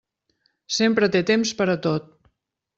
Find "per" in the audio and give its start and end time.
1.61-1.71